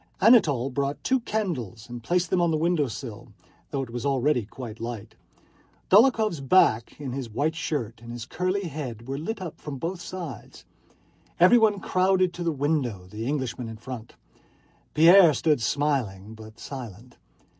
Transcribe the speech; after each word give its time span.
Anatole 0.19 0.71
brought 0.71 1.03
two 1.03 1.19
candles 1.19 1.87
and 1.87 2.01
placed 2.01 2.31
them 2.31 2.41
on 2.41 2.49
the 2.49 2.57
window 2.57 2.87
sill, 2.87 3.33
though 3.69 3.83
it 3.83 3.91
was 3.91 4.03
already 4.03 4.45
quite 4.47 4.79
light. 4.79 5.13
Dólokhov's 5.91 6.41
back 6.41 6.99
in 6.99 7.11
his 7.11 7.29
white 7.29 7.53
shirt, 7.53 8.01
and 8.01 8.11
his 8.11 8.25
curly 8.25 8.63
head, 8.63 9.07
were 9.07 9.19
lit 9.19 9.43
up 9.43 9.61
from 9.61 9.77
both 9.77 10.01
sides. 10.01 10.65
Everyone 11.39 11.79
crowded 11.79 12.33
to 12.33 12.43
the 12.43 12.51
window, 12.51 13.05
the 13.11 13.27
Englishman 13.27 13.69
in 13.69 13.77
front. 13.77 14.15
Pierre 14.95 15.35
stood 15.35 15.61
smiling 15.61 16.33
but 16.33 16.57
silent. 16.59 17.17